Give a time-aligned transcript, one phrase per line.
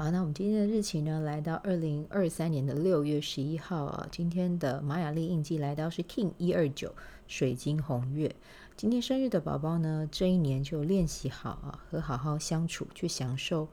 [0.00, 4.08] 好，那我们今天的日期呢，来到二零二三年的六月十一号啊。
[4.10, 6.94] 今天的玛雅历印记来到是 King 一二九。
[7.28, 8.34] 水晶红月，
[8.78, 13.68] 今天生日的宝宝呢，这一年就练习好啊，和好好相处，去享受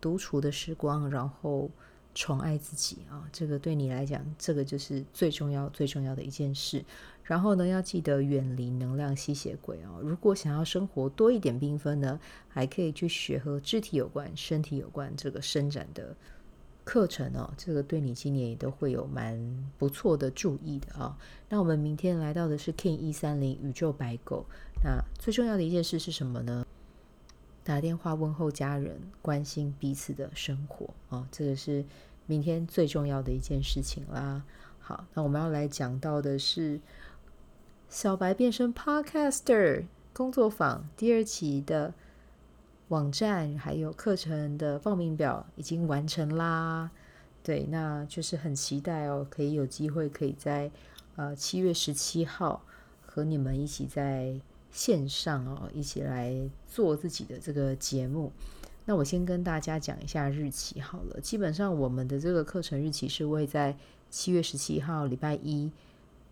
[0.00, 1.70] 独处的时光，然后
[2.14, 3.28] 宠爱自己啊。
[3.30, 6.82] 这个对你来讲，这个就是最重要、最重要的一件事。
[7.26, 10.00] 然后呢，要记得远离能量吸血鬼哦。
[10.02, 12.18] 如果想要生活多一点缤纷呢，
[12.48, 16.16] 还可以去学和肢体有关、身体有关这个伸展的。
[16.84, 19.36] 课程哦，这个对你今年也都会有蛮
[19.76, 21.18] 不错的注意的啊、
[21.48, 24.46] 那我们明天来到的是 King 一三零宇宙白狗。
[24.84, 26.64] 那最重要的一件事是什么呢？
[27.64, 31.84] 打电话问候家人，关心彼此的生活啊、哦，这个是
[32.26, 34.44] 明天最重要的一件事情啦。
[34.78, 36.80] 好，那我们要来讲到的是
[37.96, 41.94] 小白变身 Podcaster 工作坊第二期的。
[42.88, 46.90] 网站还有课程的报名表已经完成啦，
[47.42, 50.70] 对，那就是很期待哦，可以有机会可以在
[51.16, 52.62] 呃七月十七号
[53.00, 54.38] 和你们一起在
[54.70, 56.34] 线上哦，一起来
[56.68, 58.30] 做自己的这个节目。
[58.84, 63.74] 那我先跟大家讲一下日期好了，基本上我们的这个课程日期是会在
[64.10, 65.72] 七月十七号礼拜一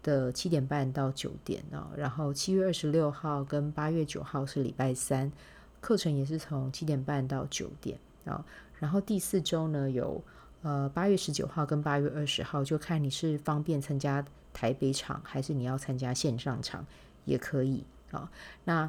[0.05, 5.33] 的七点半到九点哦，然后七月二十六号跟八月九号是礼拜三。
[5.81, 8.43] 课程也是从七点半到九点啊，
[8.79, 10.23] 然后第四周呢有
[10.63, 14.25] 呃八月十九号跟八月二十号，就看你是方便参加
[14.55, 16.87] 台北场还是你要参加线上场
[17.27, 18.31] 也可以啊。
[18.65, 18.89] 那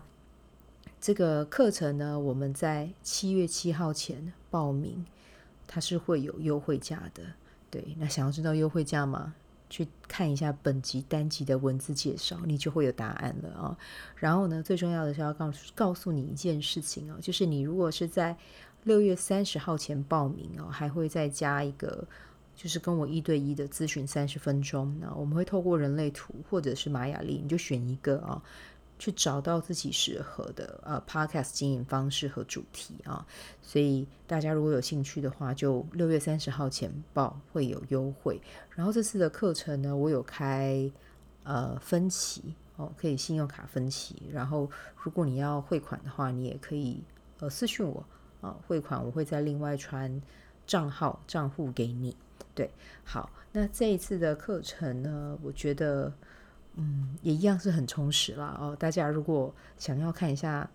[1.02, 5.06] 这个课程呢，我们在七月七号前报名，
[5.68, 7.24] 它是会有优惠价的。
[7.70, 9.34] 对，那想要知道优惠价吗？
[9.70, 13.78] 去看一下本集单集的文字介绍，你就会有答案了啊。
[14.16, 18.36] 然后呢，最重要的是要告诉告诉你一件事情哦，就是你如果是在
[18.84, 22.08] 六月三十号前报名哦，还会再加一个，
[22.56, 24.96] 就是跟我一对一的咨询三十分钟。
[25.00, 28.42] 那我们会透过人类图或者是玛雅历，你就选一个啊。
[28.98, 33.26] 去找到自己适合的呃 Podcast 经营方式和主题啊，
[33.62, 38.42] 所以大家如果有兴趣的话，就六月三十号前报会有优惠。
[38.72, 40.90] 然后这次的课程呢，我有开
[41.44, 44.30] 呃分期哦，可以信用卡分期。
[44.32, 44.72] 然后
[45.04, 47.04] 如果你要汇款的话，你也可以
[47.40, 48.06] 呃私讯我
[48.40, 50.22] 啊，汇款我会再另外传
[50.66, 52.16] 账号账户给你。
[52.54, 52.72] 对，
[53.04, 56.14] 好，那这一次的课程呢，我觉得。
[56.78, 58.76] 嗯，也一样是很充实啦哦。
[58.78, 60.70] 大家如果想要看一下，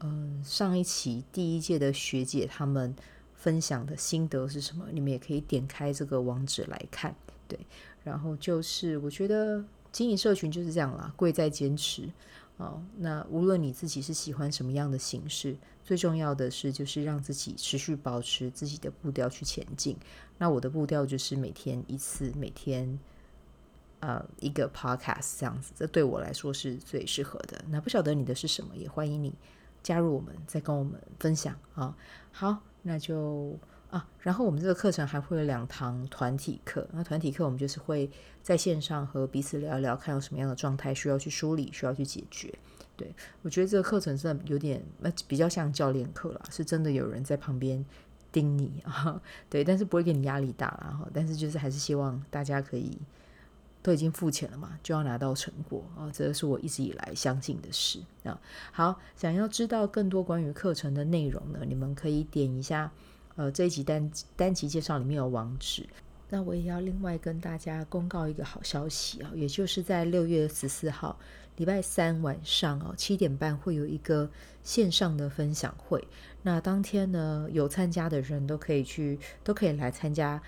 [0.00, 2.94] 嗯，上一期第一届的学姐她们
[3.34, 7.14] 分享的心得是什么，你们也可以点开这个网址来看。
[7.46, 7.58] 对，
[8.04, 12.10] 然后就是我觉得经营社群就是这样啦，贵在坚持
[12.58, 12.82] 哦。
[12.98, 19.96] 那无论你自己是喜欢什么样的形式，最重要的是就是让自己持续保持自己的步调去前进。
[20.36, 22.98] 那我的步调就是每天一次，每天。
[24.00, 27.60] 呃，一个 podcast 这样子，这对我来说是最适合的。
[27.68, 29.34] 那不晓得你的是什么，也欢迎你
[29.82, 31.96] 加入我们，再跟我们分享啊。
[32.30, 33.58] 好，那就
[33.90, 36.86] 啊，然后我们这个课程还会有两堂团体课。
[36.92, 38.08] 那团体课我们就是会
[38.40, 42.54] 在线上和彼此聊一聊，看有什么样的状态需要去梳理，需要去解决。
[42.96, 47.84] 对，我觉得这个课程真的有点那比较像教练课啦，是真的有人在旁边
[48.30, 49.20] 盯你啊。
[49.50, 50.96] 对，但是不会给你压力大啦。
[51.00, 51.08] 哈。
[51.12, 52.96] 但是就是还是希望大家可以。
[53.88, 56.10] 都已经付钱了嘛，就要拿到成果啊！
[56.12, 58.38] 这是我一直以来相信的事啊。
[58.70, 62.92] 好，想要知道更多关于课程的内容呢，你们可以点一下
[63.36, 65.86] 呃这一集单单集介绍里面有网址。
[66.28, 71.18] 那我也要另外跟大家公告一个好消息啊，也就是在六月十四号
[71.56, 74.28] 礼拜三晚上哦七点半会有一个
[74.62, 76.06] 线上的分享会。
[76.42, 80.42] 那当天呢，有参加的人都可以去，都可以来参加。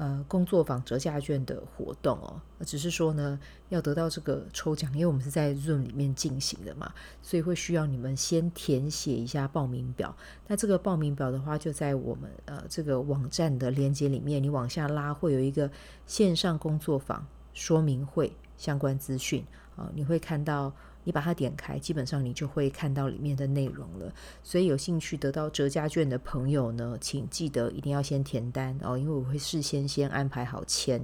[0.00, 3.38] 呃，工作坊折价券的活动哦，只是说呢，
[3.68, 10.16] 要得到这个抽奖，因为我们是在 Zoom 里面进行的嘛，所以会需要你们先填写一下报名表。
[10.46, 15.70] 那这个报名表的话，就在我们呃这个网站的链接里面，你往下拉会有一个
[16.06, 19.44] 线上工作坊说明会相关资讯
[19.76, 20.72] 啊，你会看到。
[21.04, 24.12] 你把它点开，基本上你就会看到里面的内容了。
[24.42, 31.00] 所以有兴趣得到折价券的朋友呢，请记得一定要先填单哦，因为我会事先先安排好签，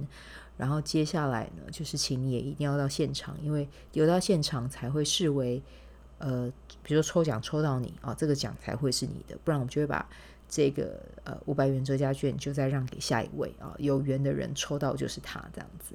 [0.57, 5.61] 然后接下来呢，就是请你也一定要到现场，因为有到现场才会视为，
[6.19, 6.51] 呃，
[6.83, 10.07] 比如说抽奖抽到你啊，这个奖才会是你的，不然我们就会把
[10.49, 15.93] 这个呃五百元折价券就再让给下一位啊，有缘的人抽到就是他这样子。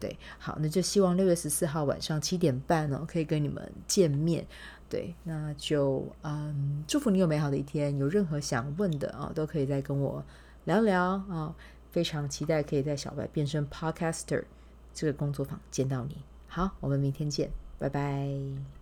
[0.00, 4.46] 对，好，那就希望六月十四号晚上七点半呢，可以跟你们见面。
[4.88, 7.96] 对，那就嗯，祝福你有美好的一天。
[7.96, 10.22] 有任何想问的啊，都可以再跟我
[10.64, 11.54] 聊聊啊。
[11.90, 14.44] 非常期待可以在小白变身 Podcaster
[14.92, 16.16] 这个工作坊见到你。
[16.46, 18.81] 好，我们明天见，拜拜。